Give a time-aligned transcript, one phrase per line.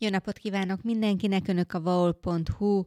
[0.00, 1.48] Jó napot kívánok mindenkinek!
[1.48, 2.84] Önök a vaol.hu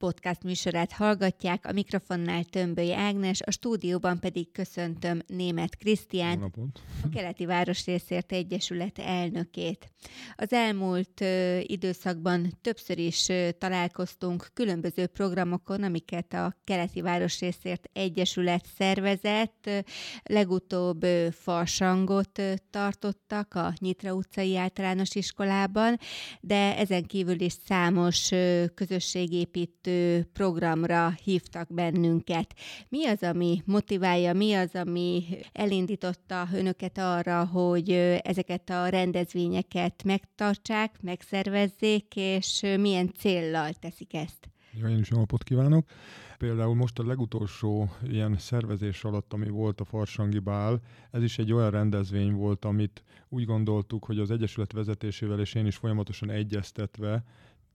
[0.00, 6.52] podcast műsorát hallgatják, a mikrofonnál Tömböly Ágnes, a stúdióban pedig köszöntöm német Krisztián,
[7.02, 9.92] a Keleti Városrészért Egyesület elnökét.
[10.36, 18.64] Az elmúlt ö, időszakban többször is ö, találkoztunk különböző programokon, amiket a Keleti Városrészért Egyesület
[18.78, 19.70] szervezett.
[20.22, 25.98] Legutóbb ö, farsangot ö, tartottak a Nyitra utcai általános iskolában,
[26.40, 32.54] de ezen kívül is számos ö, közösségépítő vezető programra hívtak bennünket.
[32.88, 37.90] Mi az, ami motiválja, mi az, ami elindította önöket arra, hogy
[38.22, 44.48] ezeket a rendezvényeket megtartsák, megszervezzék, és milyen céllal teszik ezt?
[44.72, 45.86] Jó, én is napot kívánok!
[46.38, 50.80] Például most a legutolsó ilyen szervezés alatt, ami volt a Farsangi Bál,
[51.10, 55.66] ez is egy olyan rendezvény volt, amit úgy gondoltuk, hogy az Egyesület vezetésével és én
[55.66, 57.24] is folyamatosan egyeztetve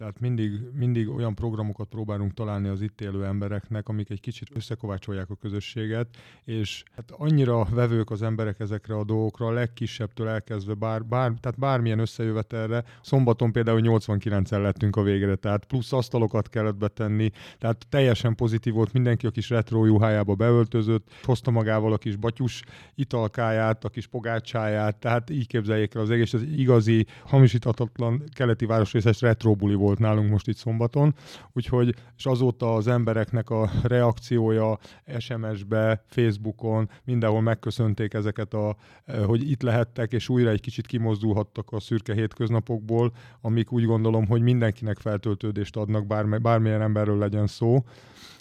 [0.00, 5.30] tehát mindig, mindig olyan programokat próbálunk találni az itt élő embereknek, amik egy kicsit összekovácsolják
[5.30, 6.08] a közösséget,
[6.44, 11.58] és hát annyira vevők az emberek ezekre a dolgokra, a legkisebbtől elkezdve, bár, bár, tehát
[11.58, 12.84] bármilyen összejövetelre.
[13.02, 18.92] Szombaton például 89-en lettünk a végre, tehát plusz asztalokat kellett betenni, tehát teljesen pozitív volt
[18.92, 22.62] mindenki, a kis retro juhájába beöltözött, hozta magával a kis batyus
[22.94, 29.20] italkáját, a kis pogácsáját, tehát így képzeljék el az egész, ez igazi, hamisíthatatlan keleti városrészes
[29.20, 31.14] retro buli volt volt nálunk most itt szombaton,
[31.52, 34.78] úgyhogy és azóta az embereknek a reakciója
[35.18, 41.72] SMS-be, Facebookon, mindenhol megköszönték ezeket, a, eh, hogy itt lehettek, és újra egy kicsit kimozdulhattak
[41.72, 47.84] a szürke hétköznapokból, amik úgy gondolom, hogy mindenkinek feltöltődést adnak, bármi, bármilyen emberről legyen szó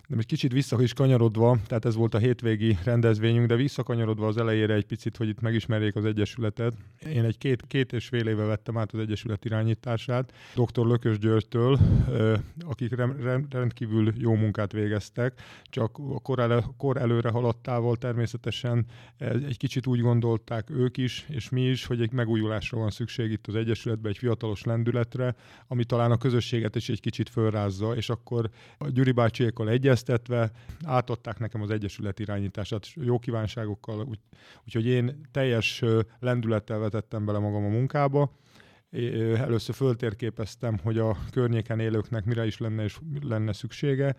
[0.09, 4.37] de most kicsit vissza is kanyarodva, tehát ez volt a hétvégi rendezvényünk, de visszakanyarodva az
[4.37, 6.73] elejére egy picit, hogy itt megismerjék az Egyesületet.
[7.13, 10.85] Én egy két, két és fél éve vettem át az Egyesület irányítását dr.
[10.85, 11.79] Lökös Györgytől,
[12.65, 12.95] akik
[13.49, 18.85] rendkívül jó munkát végeztek, csak a kor, elő, kor előre haladtával természetesen
[19.17, 23.47] egy kicsit úgy gondolták ők is, és mi is, hogy egy megújulásra van szükség itt
[23.47, 25.35] az Egyesületben, egy fiatalos lendületre,
[25.67, 30.51] ami talán a közösséget is egy kicsit fölrázza, és akkor a Gyuri bácsiékkal egyez egyeztetve
[30.83, 34.19] átadták nekem az Egyesület irányítását jó kívánságokkal, úgy,
[34.65, 35.83] úgyhogy én teljes
[36.19, 38.31] lendülettel vetettem bele magam a munkába.
[39.35, 44.15] Először föltérképeztem, hogy a környéken élőknek mire is lenne, és lenne szüksége,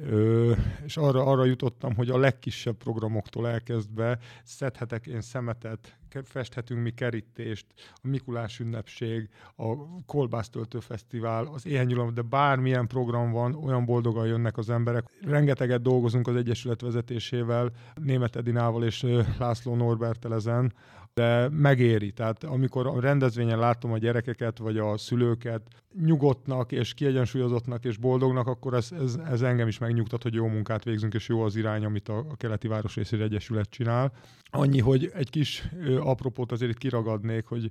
[0.00, 0.52] Ö,
[0.84, 7.66] és arra, arra jutottam, hogy a legkisebb programoktól elkezdve szedhetek én szemetet, festhetünk mi kerítést,
[7.94, 9.64] a Mikulás ünnepség, a
[10.06, 15.04] Kolbásztöltő Fesztivál, az Éhenyulam, de bármilyen program van, olyan boldogan jönnek az emberek.
[15.20, 19.06] Rengeteget dolgozunk az Egyesület vezetésével, Német Edinával és
[19.38, 20.72] László Norbertel ezen,
[21.16, 22.12] de megéri.
[22.12, 25.62] Tehát amikor a rendezvényen látom a gyerekeket, vagy a szülőket
[26.04, 30.84] nyugodtnak, és kiegyensúlyozottnak, és boldognak, akkor ez, ez, ez engem is megnyugtat, hogy jó munkát
[30.84, 34.12] végzünk, és jó az irány, amit a, a Keleti Városrészi Egyesület csinál.
[34.50, 37.70] Annyi, hogy egy kis ö, apropót azért itt kiragadnék, hogy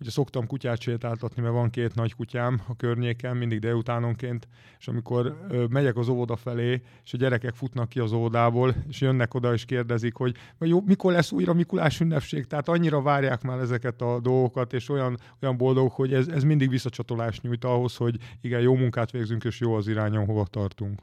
[0.00, 5.46] Ugye szoktam kutyát sétáltatni, mert van két nagy kutyám a környéken, mindig délutánonként, és amikor
[5.48, 9.52] ö, megyek az óvoda felé, és a gyerekek futnak ki az óvodából, és jönnek oda
[9.52, 14.20] és kérdezik, hogy jó, mikor lesz újra Mikulás ünnepség, tehát annyira várják már ezeket a
[14.20, 18.74] dolgokat, és olyan, olyan boldog, hogy ez, ez mindig visszacsatolást nyújt ahhoz, hogy igen, jó
[18.74, 21.02] munkát végzünk, és jó az irányon, hova tartunk.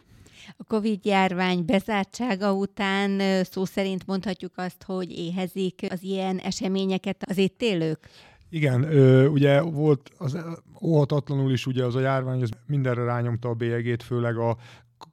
[0.57, 7.61] A Covid-járvány bezártsága után szó szerint mondhatjuk azt, hogy éhezik az ilyen eseményeket az itt
[7.61, 8.09] élők?
[8.53, 10.37] Igen, ö, ugye volt az
[10.81, 14.57] óhatatlanul is ugye az a járvány, ez mindenre rányomta a bélyegét, főleg a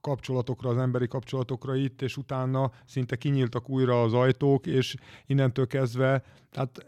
[0.01, 4.95] kapcsolatokra, az emberi kapcsolatokra itt, és utána szinte kinyíltak újra az ajtók, és
[5.27, 6.87] innentől kezdve, tehát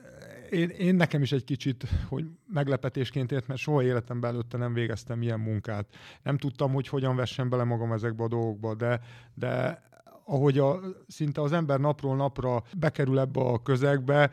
[0.51, 5.23] én, én nekem is egy kicsit, hogy meglepetésként ért, mert soha életemben előtte nem végeztem
[5.23, 5.87] ilyen munkát.
[6.23, 9.01] Nem tudtam, hogy hogyan vessem bele magam ezekbe a dolgokba, de,
[9.35, 9.83] de
[10.25, 14.31] ahogy a, szinte az ember napról napra bekerül ebbe a közegbe,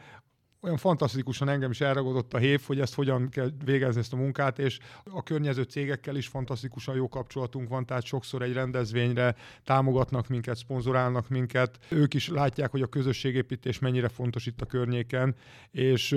[0.68, 4.60] olyan fantasztikusan engem is elragadott a hév, hogy ezt hogyan kell végezni ezt a munkát,
[4.60, 10.58] és a környező cégekkel is fantasztikusan jó kapcsolatunk van, tehát sokszor egy rendezvényre támogatnak minket,
[10.58, 11.78] szponzorálnak minket.
[11.90, 15.36] Ők is látják, hogy a közösségépítés mennyire fontos itt a környéken,
[15.72, 16.16] és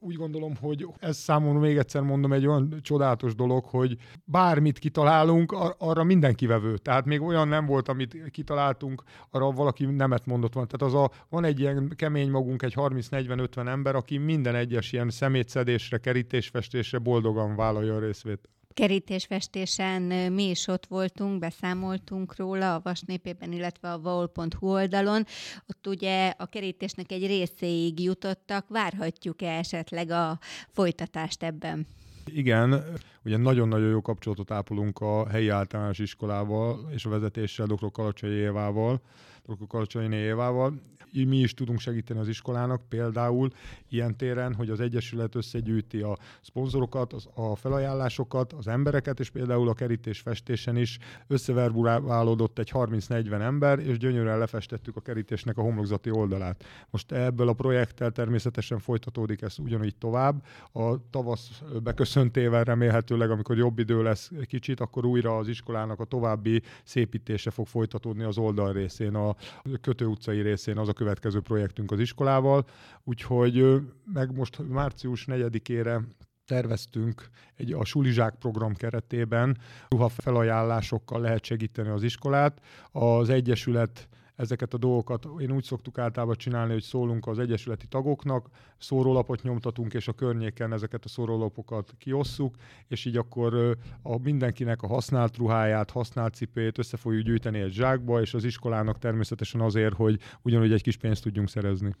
[0.00, 5.52] úgy gondolom, hogy ez számomra még egyszer mondom egy olyan csodálatos dolog, hogy bármit kitalálunk,
[5.52, 6.76] ar- arra mindenki vevő.
[6.76, 10.68] Tehát még olyan nem volt, amit kitaláltunk, arra valaki nemet mondott van.
[10.68, 15.10] Tehát az a, van egy ilyen kemény magunk, egy 30-40-50 ember, aki minden egyes ilyen
[15.10, 18.48] szemétszedésre, kerítésfestésre boldogan vállalja a részvét
[18.78, 20.02] kerítésfestésen
[20.32, 25.24] mi is ott voltunk, beszámoltunk róla a Vasnépében, illetve a vaol.hu oldalon.
[25.66, 30.38] Ott ugye a kerítésnek egy részéig jutottak, várhatjuk-e esetleg a
[30.68, 31.86] folytatást ebben?
[32.24, 32.84] Igen,
[33.24, 37.90] ugye nagyon-nagyon jó kapcsolatot ápolunk a helyi általános iskolával és a vezetéssel, dr.
[37.90, 39.00] Kalacsai Évával,
[39.46, 39.66] dr.
[39.66, 40.80] Kalacsai Évával
[41.12, 43.50] mi is tudunk segíteni az iskolának, például
[43.88, 49.68] ilyen téren, hogy az Egyesület összegyűjti a szponzorokat, az, a felajánlásokat, az embereket, és például
[49.68, 56.10] a kerítés festésen is összeverbulálódott egy 30-40 ember, és gyönyörűen lefestettük a kerítésnek a homlokzati
[56.10, 56.64] oldalát.
[56.90, 60.44] Most ebből a projekttel természetesen folytatódik ez ugyanígy tovább.
[60.72, 66.62] A tavasz beköszöntével remélhetőleg, amikor jobb idő lesz kicsit, akkor újra az iskolának a további
[66.84, 69.36] szépítése fog folytatódni az oldal részén, a
[69.80, 72.66] kötő utcai részén, az a következő projektünk az iskolával,
[73.04, 73.80] úgyhogy
[74.12, 76.02] meg most március 4-ére
[76.46, 79.58] terveztünk egy a Sulizsák program keretében
[79.88, 82.60] ruha felajánlásokkal lehet segíteni az iskolát.
[82.92, 84.08] Az Egyesület
[84.38, 88.48] ezeket a dolgokat én úgy szoktuk általában csinálni, hogy szólunk az egyesületi tagoknak,
[88.78, 92.54] szórólapot nyomtatunk, és a környéken ezeket a szórólapokat kiosszuk,
[92.88, 98.20] és így akkor a mindenkinek a használt ruháját, használt cipőjét össze fogjuk gyűjteni egy zsákba,
[98.20, 101.94] és az iskolának természetesen azért, hogy ugyanúgy egy kis pénzt tudjunk szerezni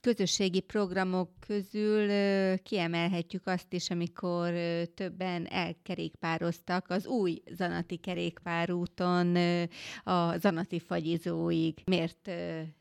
[0.00, 2.08] közösségi programok közül
[2.62, 4.52] kiemelhetjük azt is, amikor
[4.94, 9.36] többen elkerékpároztak az új Zanati kerékpárúton
[10.04, 11.74] a Zanati fagyizóig.
[11.84, 12.30] Miért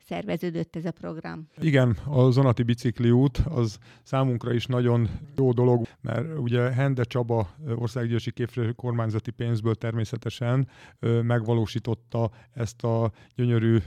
[0.05, 1.47] szerveződött ez a program?
[1.61, 8.31] Igen, a Zanati bicikliút az számunkra is nagyon jó dolog, mert ugye Hende Csaba országgyűlési
[8.31, 10.67] képviselő kormányzati pénzből természetesen
[11.21, 13.77] megvalósította ezt a gyönyörű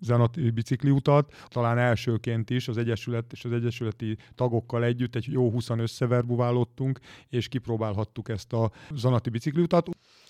[0.00, 5.50] Zanati bicikliutat, talán elsőként is, is, az Egyesület és az Egyesületi tagokkal együtt egy jó
[5.50, 9.88] 20 összeverbuválottunk, és kipróbálhattuk ezt a zanati bicikliutat.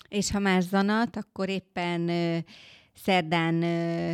[0.09, 2.09] És ha más zanat, akkor éppen
[2.93, 3.59] szerdán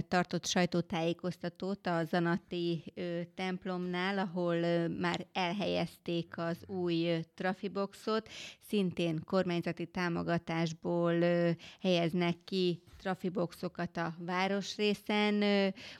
[0.07, 2.93] tartott sajtótájékoztatót a Zanati
[3.35, 8.29] templomnál, ahol már elhelyezték az új trafiboxot,
[8.67, 11.19] szintén kormányzati támogatásból
[11.81, 15.33] helyeznek ki trafiboxokat a városrészen.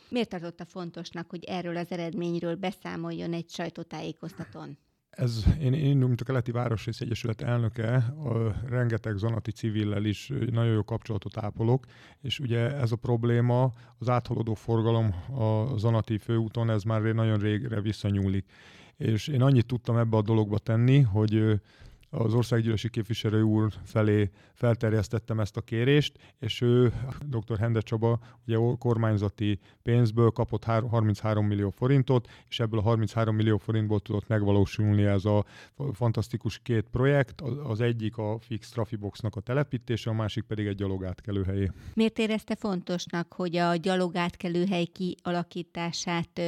[0.09, 4.77] Miért tartotta fontosnak, hogy erről az eredményről beszámoljon egy sajtótájékoztatón?
[5.19, 10.73] Ez, én, én, mint a Keleti Városrész Egyesület elnöke, a rengeteg zonati civillel is nagyon
[10.73, 11.85] jó kapcsolatot ápolok,
[12.21, 17.81] és ugye ez a probléma, az áthaladó forgalom a zonati főúton, ez már nagyon régre
[17.81, 18.45] visszanyúlik.
[18.97, 21.61] És én annyit tudtam ebbe a dologba tenni, hogy
[22.09, 26.93] az országgyűlési képviselő úr felé felterjesztettem ezt a kérést, és ő,
[27.25, 27.57] dr.
[27.57, 33.99] Hende Csaba, ugye kormányzati pénzből kapott 33 millió forintot, és ebből a 33 millió forintból
[33.99, 35.45] tudott megvalósulni ez a
[35.93, 41.71] fantasztikus két projekt, az egyik a fix trafiboxnak a telepítése, a másik pedig egy gyalogátkelőhelyé.
[41.93, 46.41] Miért érezte fontosnak, hogy a gyalogátkelőhely kialakítását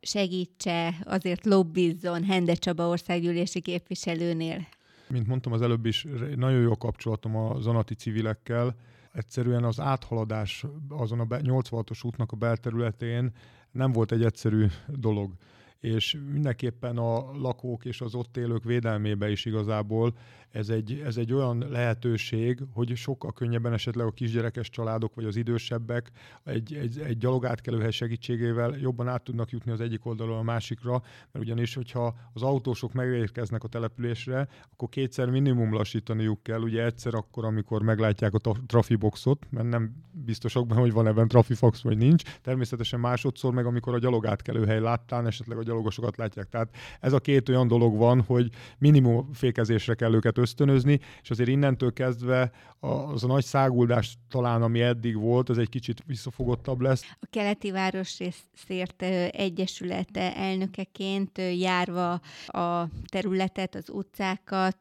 [0.00, 4.66] segítse, azért lobbizzon Hende Csaba országgyűlési képviselőnél?
[5.10, 6.06] Mint mondtam az előbb is,
[6.36, 8.74] nagyon jó kapcsolatom a zanati civilekkel.
[9.12, 13.32] Egyszerűen az áthaladás azon a 86-os útnak a belterületén
[13.70, 15.32] nem volt egy egyszerű dolog
[15.80, 20.14] és mindenképpen a lakók és az ott élők védelmébe is igazából
[20.50, 25.36] ez egy, ez egy olyan lehetőség, hogy sokkal könnyebben esetleg a kisgyerekes családok vagy az
[25.36, 26.10] idősebbek
[26.44, 31.02] egy, egy, egy gyalogátkelőhely segítségével jobban át tudnak jutni az egyik oldalról a másikra,
[31.32, 37.14] mert ugyanis, hogyha az autósok megérkeznek a településre, akkor kétszer minimum lassítaniuk kell, ugye egyszer
[37.14, 42.22] akkor, amikor meglátják a trafiboxot, mert nem biztosak benne, hogy van ebben trafifox vagy nincs,
[42.40, 46.48] természetesen másodszor meg, amikor a gyalogátkelőhely láttán esetleg a gyalogosokat látják.
[46.48, 46.68] Tehát
[47.00, 48.48] ez a két olyan dolog van, hogy
[48.78, 54.80] minimum fékezésre kell őket ösztönözni, és azért innentől kezdve az a nagy száguldás talán, ami
[54.80, 57.02] eddig volt, az egy kicsit visszafogottabb lesz.
[57.20, 64.78] A keleti városrészért egyesülete elnökeként járva a területet, az utcákat,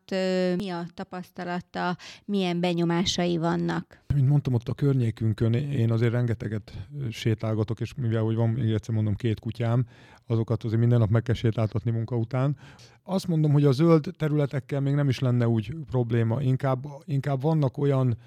[0.57, 4.05] mi a tapasztalata, milyen benyomásai vannak?
[4.13, 8.95] Mint mondtam, ott a környékünkön én azért rengeteget sétálgatok, és mivel, hogy van, még egyszer
[8.95, 9.85] mondom, két kutyám,
[10.25, 12.57] azokat azért minden nap meg kell sétáltatni munka után.
[13.03, 17.77] Azt mondom, hogy a zöld területekkel még nem is lenne úgy probléma, inkább, inkább vannak
[17.77, 18.17] olyan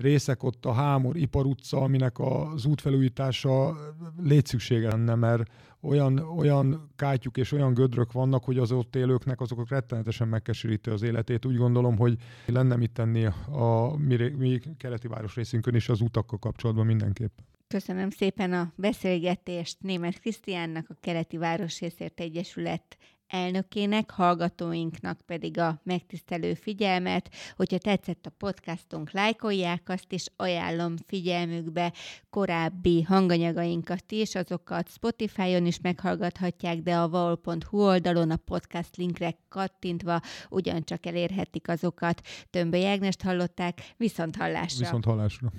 [0.00, 3.76] részek ott a Hámor Ipar utca, aminek az útfelújítása
[4.22, 9.68] létszüksége lenne, mert olyan, olyan kátyuk és olyan gödrök vannak, hogy az ott élőknek azok
[9.68, 11.46] rettenetesen megkeseríti az életét.
[11.46, 12.16] Úgy gondolom, hogy
[12.46, 17.38] lenne mit tenni a mi, mi keleti városrészünkön is az utakkal kapcsolatban mindenképp.
[17.68, 22.96] Köszönöm szépen a beszélgetést Német Krisztiánnak, a Keleti Városrészért Egyesület
[23.30, 27.30] elnökének, hallgatóinknak pedig a megtisztelő figyelmet.
[27.56, 31.92] Hogyha tetszett a podcastunk, lájkolják azt, és ajánlom figyelmükbe
[32.30, 40.20] korábbi hanganyagainkat is, azokat Spotify-on is meghallgathatják, de a vaol.hu oldalon a podcast linkre kattintva
[40.48, 42.20] ugyancsak elérhetik azokat.
[42.50, 44.78] Tömböly Ágnest hallották, viszont hallásra!
[44.78, 45.52] Viszont hallásra!